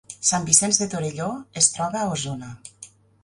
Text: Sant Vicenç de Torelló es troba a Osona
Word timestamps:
Sant 0.27 0.45
Vicenç 0.45 0.79
de 0.83 0.87
Torelló 0.93 1.27
es 1.61 1.69
troba 1.75 2.01
a 2.05 2.09
Osona 2.17 2.51